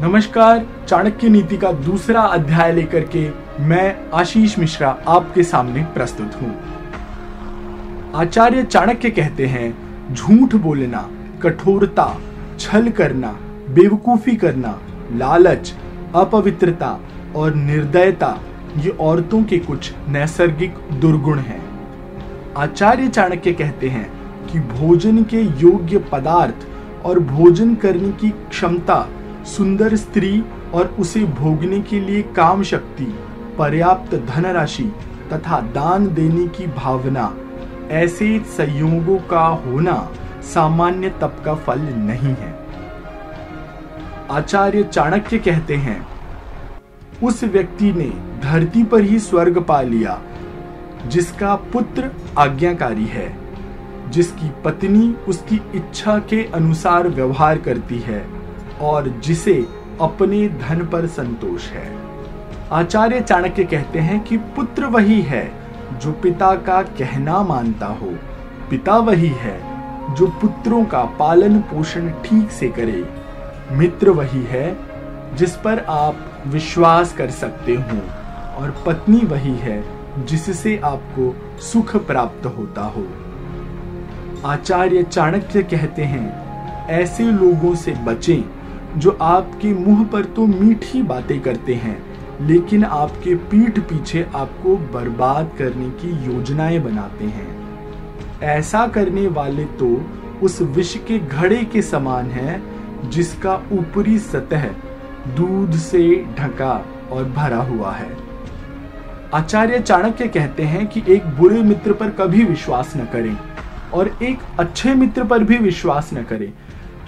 नमस्कार, 0.00 0.64
चाणक्य 0.88 1.28
नीति 1.28 1.56
का 1.56 1.70
दूसरा 1.72 2.20
अध्याय 2.20 2.72
लेकर 2.72 3.00
के 3.16 3.28
मैं 3.60 4.10
आशीष 4.10 4.58
मिश्रा 4.58 4.88
आपके 5.08 5.42
सामने 5.42 5.82
प्रस्तुत 5.84 6.34
हूँ। 6.34 6.50
आचार्य 8.14 8.62
चाणक्य 8.62 9.10
कहते 9.10 9.46
हैं, 9.46 10.14
झूठ 10.14 10.54
बोलना, 10.54 11.08
कठोरता, 11.42 12.20
छल 12.60 12.90
करना, 12.90 13.28
बेवकूफ़ी 13.70 14.36
करना, 14.36 14.80
लालच, 15.12 15.74
अपवित्रता 16.14 17.00
और 17.36 17.54
निर्दयता, 17.54 18.40
ये 18.76 18.96
औरतों 19.00 19.44
के 19.44 19.58
कुछ 19.58 19.92
नैसर्गिक 20.08 20.74
दुर्गुण 20.92 21.38
हैं। 21.38 21.62
आचार्य 22.56 23.08
चाणक्य 23.08 23.52
कहते 23.52 23.88
हैं 23.88 24.08
कि 24.46 24.60
भोजन 24.60 25.24
के 25.24 25.42
योग्य 25.42 25.98
पदार्थ 26.12 26.66
और 27.06 27.18
भोजन 27.18 27.74
करने 27.74 28.12
की 28.12 28.30
क्षमता 28.30 29.06
सुंदर 29.46 29.96
स्त्री 29.96 30.42
और 30.74 30.86
उसे 30.98 31.24
भोगने 31.24 31.80
के 31.80 32.00
लिए 32.00 32.22
काम 32.22 32.62
शक्ति, 32.62 33.04
पर्याप्त 33.58 34.14
धनराशि 34.14 34.92
तथा 35.32 35.60
दान 35.60 36.06
देने 36.14 36.46
की 36.48 36.66
भावना, 36.66 37.34
ऐसे 37.90 38.38
संयोगों 38.46 39.18
का 39.18 39.46
होना 39.46 39.96
सामान्य 40.54 41.08
तप 41.10 41.42
का 41.44 41.54
फल 41.54 41.80
नहीं 41.80 42.34
है। 42.34 42.52
आचार्य 44.30 44.82
चाणक्य 44.82 45.38
कहते 45.38 45.76
हैं, 45.76 46.06
उस 47.22 47.44
व्यक्ति 47.44 47.92
ने 47.92 48.10
धरती 48.40 48.84
पर 48.84 49.00
ही 49.00 49.18
स्वर्ग 49.18 49.60
पा 49.60 49.82
लिया, 49.82 50.20
जिसका 51.06 51.54
पुत्र 51.72 52.10
आज्ञाकारी 52.38 53.04
है, 53.04 53.36
जिसकी 54.10 54.50
पत्नी 54.64 55.14
उसकी 55.28 55.60
इच्छा 55.74 56.18
के 56.18 56.44
अनुसार 56.44 57.08
व्यवहार 57.08 57.58
करती 57.58 57.98
है। 57.98 58.43
और 58.80 59.08
जिसे 59.24 59.54
अपने 60.00 60.48
धन 60.48 60.84
पर 60.86 61.06
संतोष 61.06 61.68
है। 61.68 61.86
आचार्य 62.72 63.20
चाणक्य 63.20 63.64
कहते 63.64 63.98
हैं 63.98 64.20
कि 64.20 64.36
पुत्र 64.36 64.86
वही 64.86 65.20
है 65.22 65.44
जो 66.02 66.12
पिता 66.12 66.54
का 66.56 66.82
कहना 66.82 67.42
मानता 67.42 67.86
हो। 67.86 68.10
पिता 68.70 68.96
वही 68.98 69.28
है 69.28 69.58
जो 70.14 70.26
पुत्रों 70.40 70.84
का 70.84 71.04
पालन 71.18 71.58
पोषण 71.60 72.10
ठीक 72.24 72.50
से 72.50 72.68
करे। 72.68 73.04
मित्र 73.72 74.10
वही 74.10 74.42
है 74.42 74.76
जिस 75.36 75.56
पर 75.56 75.78
आप 75.88 76.16
विश्वास 76.46 77.12
कर 77.12 77.30
सकते 77.30 77.74
हो 77.74 77.98
और 78.56 78.74
पत्नी 78.86 79.18
वही 79.18 79.54
है 79.58 79.82
जिससे 80.24 80.76
आपको 80.84 81.34
सुख 81.60 81.96
प्राप्त 81.96 82.46
होता 82.46 82.82
हो। 82.86 83.06
आचार्य 84.46 85.02
चाणक्य 85.02 85.62
कहते 85.62 86.02
हैं, 86.02 86.86
ऐसे 86.88 87.24
लोगों 87.24 87.74
से 87.74 87.92
बचें 87.92 88.42
जो 88.96 89.16
आपके 89.22 89.72
मुँह 89.74 90.04
पर 90.04 90.24
तो 90.24 90.46
मीठी 90.46 91.02
बातें 91.02 91.40
करते 91.40 91.74
हैं, 91.74 91.96
लेकिन 92.40 92.84
आपके 92.84 93.34
पीठ 93.50 93.78
पीछे 93.80 94.26
आपको 94.34 94.76
बर्बाद 94.92 95.50
करने 95.58 95.90
की 96.00 96.10
योजनाएँ 96.26 96.78
बनाते 96.80 97.24
हैं। 97.26 98.42
ऐसा 98.42 98.86
करने 98.86 99.26
वाले 99.28 99.64
तो 99.74 99.88
उस 100.42 100.60
विष 100.62 100.94
के 101.06 101.18
घड़े 101.18 101.62
के 101.64 101.82
समान 101.82 102.30
है, 102.30 102.60
जिसका 103.10 103.54
ऊपरी 103.72 104.18
सतह 104.18 104.66
दूध 105.36 105.72
से 105.72 106.04
ढका 106.38 106.72
और 107.12 107.24
भरा 107.26 107.62
हुआ 107.62 107.92
है। 107.92 108.10
आचार्य 109.34 109.78
चाणक्य 109.78 110.28
कहते 110.28 110.62
हैं 110.62 110.86
कि 110.86 111.02
एक 111.08 111.26
बुरे 111.38 111.62
मित्र 111.62 111.92
पर 111.92 112.10
कभी 112.10 112.44
विश्वास 112.44 112.92
न 112.96 113.04
करें 113.04 113.36
और 113.94 114.08
एक 114.22 114.38
अच्छे 114.58 114.94
मित्र 114.94 115.24
पर 115.24 115.44
भी 115.44 115.58
विश्वास 115.58 116.10
न 116.14 116.22
करें, 116.22 116.52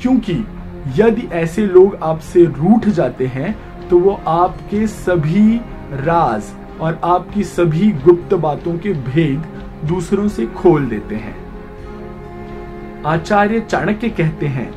क्योंकि 0.00 0.34
यदि 0.94 1.28
ऐसे 1.32 1.66
लोग 1.66 1.96
आपसे 2.02 2.44
रूठ 2.44 2.86
जाते 2.88 3.26
हैं 3.26 3.56
तो 3.88 3.98
वो 3.98 4.20
आपके 4.28 4.86
सभी 4.86 5.56
राज 5.94 6.52
और 6.80 7.00
आपकी 7.04 7.44
सभी 7.44 7.90
गुप्त 8.04 8.34
बातों 8.34 8.76
के 8.78 8.92
भेद 8.92 9.44
दूसरों 9.84 10.26
से 10.28 10.46
खोल 10.46 10.86
देते 10.86 11.14
हैं। 11.14 11.34
आचार्य 13.06 13.60
चाणक्य 13.60 14.08
कहते 14.08 14.46
हैं, 14.46 14.70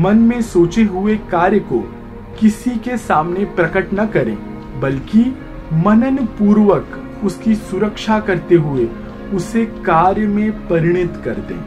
मन 0.00 0.18
में 0.18 0.40
सोचे 0.42 0.82
हुए 0.84 1.16
कार्य 1.30 1.58
को 1.60 1.80
किसी 2.40 2.70
के 2.78 2.96
सामने 2.96 3.44
प्रकट 3.56 3.92
न 3.94 4.06
करें, 4.06 4.36
बल्कि 4.80 5.24
मनन 5.74 6.16
पूर्वक 6.38 7.00
उसकी 7.24 7.54
सुरक्षा 7.54 8.18
करते 8.20 8.54
हुए 8.54 8.88
उसे 9.34 9.64
कार्य 9.66 10.26
में 10.26 10.50
परिणित 10.68 11.20
कर 11.24 11.34
दें। 11.42 11.58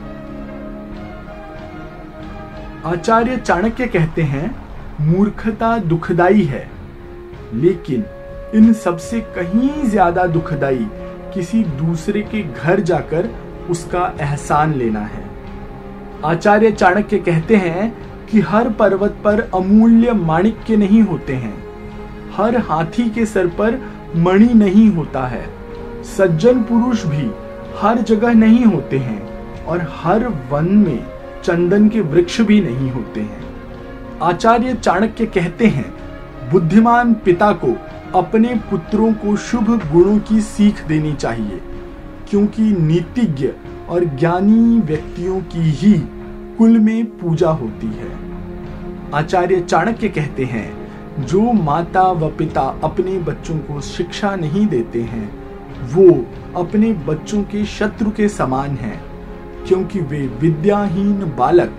आचार्य 2.88 3.36
चाणक्य 3.38 3.86
कहते 3.88 4.22
हैं, 4.24 4.56
मूर्खता 5.02 5.78
दुखदाई 5.80 6.44
है, 6.44 6.68
लेकिन 7.54 8.04
इन 8.56 8.72
सबसे 8.76 9.20
कहीं 9.36 9.70
ज़्यादा 9.86 10.26
दुखदाई 10.28 10.88
किसी 11.34 11.64
दूसरे 11.80 12.22
के 12.24 12.44
घर 12.44 12.80
जाकर 12.82 13.30
उसका 13.70 14.14
एहसान 14.22 14.74
लेना 14.74 15.00
है। 15.06 15.26
आचार्य 16.26 16.72
चाणक्य 16.72 17.18
कहते 17.20 17.56
हैं 17.58 17.92
कि 18.28 18.40
हर 18.42 18.70
पर्वत 18.74 19.18
पर 19.24 19.42
अमूल्य 19.56 20.14
माणिक्य 20.14 20.78
नहीं 20.78 21.02
होते 21.02 21.34
हैं। 21.36 21.54
हर 22.38 22.58
हाथी 22.62 23.10
के 23.10 23.26
सर 23.26 23.48
पर 23.60 23.80
मणि 24.18 24.54
नहीं 24.56 24.88
होता 24.92 25.26
है। 25.28 25.46
सज्जन 26.08 26.64
पुरुष 26.64 27.06
भी 27.06 27.30
हर 27.80 28.02
जगह 28.04 28.34
नहीं 28.36 28.66
होते 28.66 28.98
हैं 29.00 29.22
और 29.66 29.88
हर 29.96 30.28
वन 30.52 30.76
में 30.78 31.17
चंदन 31.48 31.90
के 31.90 32.02
वृक्ष 32.02 32.42
भी 32.42 32.62
नहीं 32.62 32.92
होते 32.92 33.20
हैं। 33.20 33.44
आचार्य 34.22 34.74
चाणक्य 34.74 35.26
कहते 35.26 35.68
हैं, 35.68 35.94
बुद्धिमान 36.52 37.14
पिता 37.14 37.52
को 37.52 37.76
अपने 38.20 38.56
पुत्रों 38.56 39.14
को 39.14 39.36
शुभ 39.36 39.70
गुणों 39.94 40.20
की 40.20 40.42
सीख 40.42 40.86
देनी 40.88 41.14
चाहिए, 41.14 41.62
क्योंकि 42.30 42.62
नीतिज्ञ 42.62 43.50
और 43.90 44.06
ज्ञानी 44.06 44.80
व्यक्तियों 44.80 45.40
की 45.42 45.60
ही 45.60 45.94
कुल 46.58 46.80
में 46.80 47.20
पूजा 47.20 47.50
होती 47.50 47.88
है। 47.88 48.12
आचार्य 49.14 49.60
चाणक्य 49.60 50.10
कहते 50.10 50.46
हैं, 50.46 50.88
जो 51.26 51.42
माता 51.54 52.04
व 52.04 52.30
पिता 52.30 52.62
अपने 52.84 53.20
बच्चों 53.20 53.58
को 53.58 53.82
शिक्षा 53.82 54.36
नहीं 54.36 54.68
देते 54.68 55.02
हैं, 55.02 55.30
वो 55.94 56.26
अपने 56.62 56.94
बच्चों 56.94 57.44
के 57.44 57.66
शत्रु 57.66 58.12
के 58.12 58.30
समान 58.30 58.70
हैं। 58.70 59.07
क्योंकि 59.68 60.00
वे 60.00 60.20
विद्याहीन 60.42 61.34
बालक 61.38 61.74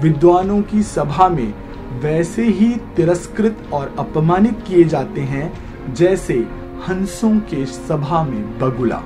विद्वानों 0.00 0.62
की 0.62 0.82
सभा 0.82 1.28
में 1.28 1.54
वैसे 2.00 2.44
ही 2.44 2.68
तिरस्कृत 2.96 3.68
और 3.72 3.94
अपमानित 3.98 4.62
किए 4.66 4.84
जाते 4.84 5.20
हैं, 5.20 5.52
जैसे 5.94 6.34
हंसों 6.88 7.38
के 7.40 7.64
सभा 7.66 8.22
में 8.24 8.58
बगुला। 8.58 9.02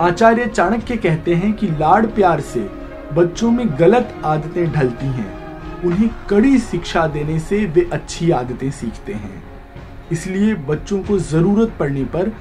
आचार्य 0.00 0.46
चाणक्य 0.46 0.96
कहते 0.96 1.34
हैं 1.34 1.52
कि 1.52 1.66
लाड़ 1.66 2.06
प्यार 2.06 2.40
से 2.40 2.60
बच्चों 3.12 3.50
में 3.50 3.66
गलत 3.80 4.14
आदतें 4.24 4.72
ढलती 4.72 5.06
हैं। 5.06 5.82
उन्हें 5.84 6.08
कड़ी 6.30 6.58
शिक्षा 6.58 7.06
देने 7.06 7.38
से 7.38 7.64
वे 7.66 7.88
अच्छी 7.92 8.30
आदतें 8.30 8.70
सीखते 8.70 9.12
हैं। 9.12 9.42
इसलिए 10.12 10.54
बच्चों 10.54 11.02
को 11.02 11.18
ज़रूरत 11.18 11.72
पड़ने 11.80 12.04
पर 12.04 12.32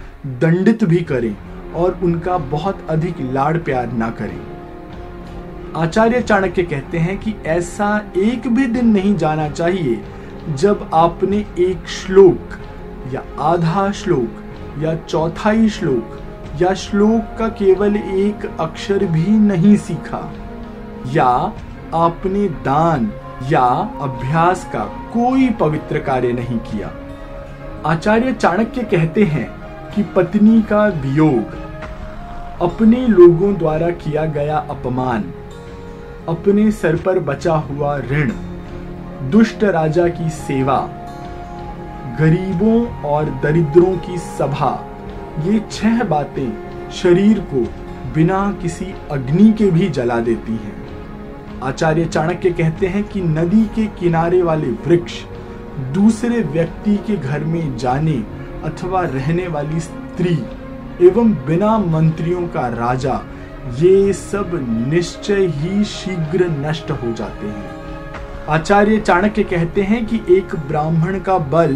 दंडित 0.41 0.83
भी 0.83 1.01
करें 1.03 1.35
और 1.73 1.99
उनका 2.03 2.37
बहुत 2.37 2.85
अधिक 2.89 3.21
लाड़ 3.33 3.57
प्यार 3.57 3.91
ना 3.91 4.09
करें। 4.09 4.54
आचार्य 5.75 6.21
चाणक्य 6.21 6.63
कहते 6.63 6.97
हैं 6.97 7.17
कि 7.17 7.33
ऐसा 7.45 7.87
एक 8.17 8.47
भी 8.47 8.65
दिन 8.65 8.87
नहीं 8.87 9.15
जाना 9.15 9.49
चाहिए 9.49 10.01
जब 10.55 10.89
आपने 10.93 11.37
एक 11.59 11.87
श्लोक 11.87 12.53
या 13.13 13.23
आधा 13.41 13.91
श्लोक 13.91 14.83
या 14.83 14.95
चौथाई 14.95 15.69
श्लोक 15.69 16.19
या 16.61 16.73
श्लोक 16.73 17.35
का 17.39 17.47
केवल 17.47 17.95
एक 17.95 18.57
अक्षर 18.59 19.05
भी 19.05 19.25
नहीं 19.27 19.75
सीखा। 19.77 20.33
या 21.07 21.53
आपने 21.93 22.47
दान 22.49 23.11
या 23.51 23.67
अभ्यास 24.01 24.65
का 24.73 24.85
कोई 25.13 25.49
पवित्र 25.49 25.99
कार्य 25.99 26.31
नहीं 26.33 26.59
किया। 26.59 26.91
आचार्य 27.85 28.33
चाणक्य 28.33 28.83
कहते 28.83 29.23
हैं 29.23 29.49
कि 29.95 30.03
पत्नी 30.03 30.61
का 30.61 30.87
वियोग 30.87 31.63
अपने 32.61 33.07
लोगों 33.07 33.55
द्वारा 33.55 33.89
किया 33.89 34.25
गया 34.25 34.57
अपमान 34.69 35.33
अपने 36.29 36.71
सर 36.71 36.95
पर 36.95 37.19
बचा 37.19 37.53
हुआ 37.53 37.97
ऋण, 38.11 38.31
दुष्ट 39.31 39.63
राजा 39.63 40.07
की 40.07 40.29
सेवा, 40.29 40.77
गरीबों 42.19 42.85
और 43.09 43.29
दरिद्रों 43.43 43.95
की 43.97 44.17
सभा, 44.17 44.71
ये 45.45 45.61
छह 45.71 46.03
बातें 46.03 46.89
शरीर 46.91 47.39
को 47.53 47.61
बिना 48.13 48.39
किसी 48.61 48.85
अग्नि 49.11 49.51
के 49.51 49.69
भी 49.71 49.89
जला 49.89 50.19
देती 50.19 50.53
हैं। 50.53 50.83
आचार्य 51.63 52.05
चाणक्य 52.05 52.49
कहते 52.51 52.87
हैं 52.87 53.03
कि 53.03 53.21
नदी 53.21 53.63
के 53.75 53.85
किनारे 53.99 54.41
वाले 54.41 54.71
वृक्ष 54.85 55.21
दूसरे 55.93 56.41
व्यक्ति 56.41 56.95
के 56.97 57.15
घर 57.17 57.43
में 57.43 57.77
जाने 57.77 58.17
अथवा 58.63 59.01
रहने 59.03 59.47
वाली 59.47 59.79
स्त्री 59.79 60.37
एवं 61.07 61.33
बिना 61.45 61.77
मंत्रियों 61.77 62.47
का 62.47 62.67
राजा 62.67 63.21
ये 63.65 64.13
सब 64.13 64.51
निश्चय 64.93 65.45
ही 65.45 65.83
शीघ्र 65.83 66.45
नष्ट 66.49 66.91
हो 66.91 67.11
जाते 67.13 67.47
हैं। 67.47 67.69
आचार्य 68.49 68.99
चाणक्य 68.99 69.43
कहते 69.43 69.81
हैं 69.81 70.05
कि 70.05 70.21
एक 70.29 70.55
ब्राह्मण 70.55 71.19
का 71.19 71.37
बल 71.37 71.75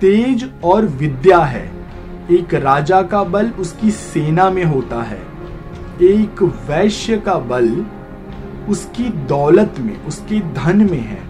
तेज 0.00 0.50
और 0.64 0.86
विद्या 0.86 1.38
है। 1.38 1.70
एक 2.30 2.54
राजा 2.54 3.02
का 3.02 3.24
बल 3.24 3.50
उसकी 3.50 3.90
सेना 3.90 4.50
में 4.50 4.64
होता 4.64 5.02
है। 5.02 5.22
एक 6.02 6.42
वैश्य 6.42 7.18
का 7.18 7.34
बल 7.34 7.84
उसकी 8.68 9.04
दौलत 9.04 9.74
में, 9.78 10.04
उसके 10.04 10.40
धन 10.40 10.76
में 10.76 11.00
है। 11.00 11.22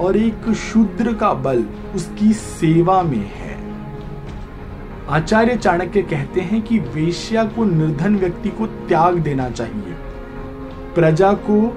और 0.00 0.16
एक 0.16 0.52
शूद्र 0.52 1.12
का 1.12 1.32
बल 1.34 1.64
उसकी 1.94 2.32
सेवा 2.32 3.02
में 3.02 3.30
है। 3.34 3.47
आचार्य 5.08 5.56
चाणक्य 5.56 6.02
कहते 6.02 6.40
हैं 6.40 6.62
कि 6.62 6.78
वेश्या 6.78 7.44
को 7.44 7.64
निर्धन 7.64 8.16
व्यक्ति 8.16 8.48
को 8.48 8.66
त्याग 8.66 9.18
देना 9.18 9.50
चाहिए। 9.50 9.94
प्रजा 10.94 11.32
को, 11.32 11.68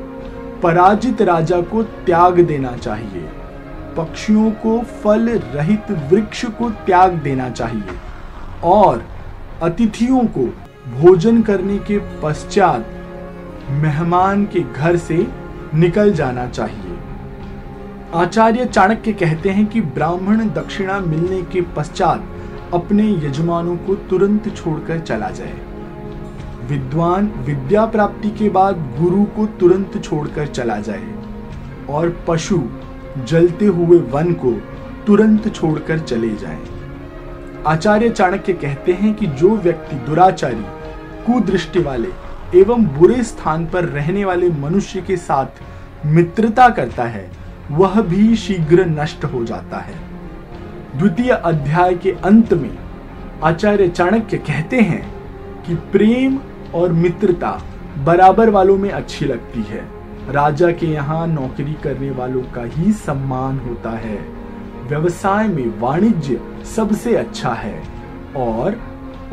पराजित 0.63 1.21
राजा 1.21 1.61
को 1.61 1.83
त्याग 1.83 2.39
देना 2.39 2.71
चाहिए। 2.77 3.29
पक्षियों 3.97 4.51
को 4.51 4.79
फल 4.79 5.29
रहित 5.29 5.91
वृक्ष 5.91 6.45
को 6.45 6.69
त्याग 6.69 7.13
देना 7.13 7.49
चाहिए। 7.49 7.83
और 8.63 9.03
अतिथियों 9.61 10.19
को 10.19 10.45
भोजन 10.99 11.41
करने 11.41 11.77
के 11.77 11.97
पश्चात 11.97 12.85
मेहमान 13.69 14.45
के 14.45 14.59
घर 14.59 14.97
से 14.97 15.27
निकल 15.75 16.13
जाना 16.13 16.47
चाहिए। 16.47 16.97
आचार्य 18.13 18.65
चाणक्य 18.65 19.13
कहते 19.13 19.49
हैं 19.49 19.65
कि 19.65 19.81
ब्राह्मण 19.81 20.49
दक्षिणा 20.49 20.99
मिलने 20.99 21.41
के 21.41 21.61
पश्चात 21.61 22.23
अपने 22.73 23.09
यजमानों 23.25 23.75
को 23.77 23.95
तुरंत 23.95 24.55
छोड़कर 24.55 24.99
चला 24.99 25.29
जाए 25.29 25.53
विद्वान 26.67 27.27
विद्या 27.37 27.85
प्राप्ति 27.85 28.29
के 28.29 28.49
बाद 28.49 28.75
गुरु 28.99 29.23
को 29.25 29.45
तुरंत 29.45 30.01
छोड़कर 30.03 30.47
चला 30.47 30.79
जाए 30.79 31.13
और 31.89 32.09
पशु 32.27 32.61
जलते 33.27 33.65
हुए 33.65 33.97
वन 33.97 34.33
को 34.33 34.51
तुरंत 35.07 35.53
छोड़कर 35.55 35.99
चले 35.99 36.29
जाएँ। 36.35 36.61
आचार्य 37.67 38.09
चाणक्य 38.09 38.53
कहते 38.53 38.93
हैं 38.93 39.13
कि 39.13 39.27
जो 39.27 39.55
व्यक्ति 39.55 39.95
दुराचारी, 39.95 40.63
कुदृष्टि 41.25 41.79
वाले 41.79 42.09
एवं 42.59 42.85
बुरे 42.85 43.23
स्थान 43.23 43.65
पर 43.65 43.85
रहने 43.85 44.25
वाले 44.25 44.49
मनुष्य 44.49 45.01
के 45.01 45.17
साथ 45.17 46.05
मित्रता 46.05 46.69
करता 46.69 47.03
है, 47.03 47.29
वह 47.71 48.01
भी 48.01 48.35
शीघ्र 48.35 48.85
नष्ट 48.85 49.25
हो 49.25 49.43
जाता 49.45 49.77
है 49.77 50.10
द्वितीय 50.95 51.31
अध्याय 51.31 51.95
के 51.95 52.11
अंत 52.11 52.53
में 52.53 52.77
आचार्य 53.43 53.87
चाणक्य 53.87 54.37
कहते 54.37 54.79
हैं 54.81 55.01
कि 55.63 55.75
प्रेम 55.75 56.37
और 56.75 56.91
मित्रता 56.93 57.51
बराबर 57.97 58.49
वालों 58.49 58.77
में 58.77 58.89
अच्छी 58.89 59.25
लगती 59.25 59.61
है। 59.61 59.85
राजा 60.31 60.71
के 60.71 60.85
यहाँ 60.85 61.27
नौकरी 61.27 61.73
करने 61.73 62.11
वालों 62.11 62.41
का 62.41 62.63
ही 62.63 62.91
सम्मान 62.91 63.59
होता 63.59 63.89
है। 63.89 64.19
व्यवसाय 64.83 65.47
में 65.47 65.79
वाणिज्य 65.79 66.41
सबसे 66.75 67.15
अच्छा 67.15 67.53
है 67.53 67.83
और 68.35 68.79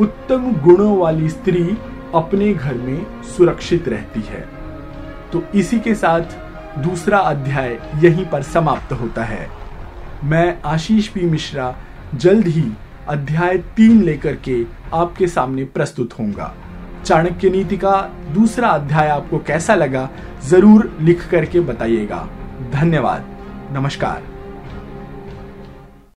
उत्तम 0.01 0.53
गुणों 0.53 0.97
वाली 0.99 1.29
स्त्री 1.29 1.79
अपने 2.15 2.55
घर 2.55 2.75
में 2.75 3.23
सुरक्षित 3.37 3.89
रहती 3.89 4.21
है। 4.21 4.49
तो 5.33 5.43
इसी 5.55 5.79
के 5.79 5.95
साथ 5.95 6.21
दूसरा 6.79 7.19
अध्याय 7.19 7.79
यहीं 7.95 8.27
पर 8.27 8.43
समाप्त 8.43 8.93
होता 8.93 9.25
है। 9.25 9.68
मैं 10.25 10.61
आशीष 10.65 11.09
पी 11.09 11.21
मिश्रा 11.21 11.75
जल्द 12.15 12.47
ही 12.47 12.65
अध्याय 13.09 13.59
तीन 13.77 14.03
लेकर 14.03 14.37
के 14.37 14.63
आपके 14.95 15.27
सामने 15.27 15.65
प्रस्तुत 15.65 16.19
होऊँगा। 16.19 16.55
चाणक्य 17.05 17.51
नीति 17.51 17.77
का 17.77 18.01
दूसरा 18.35 18.69
अध्याय 18.69 19.09
आपको 19.09 19.39
कैसा 19.39 19.75
लगा, 19.75 20.09
ज़रूर 20.45 20.99
लिख 21.01 21.29
करके 21.31 21.61
बताइएगा। 21.61 22.29
धन्यवाद। 22.73 23.37
नमस्कार। 23.73 24.28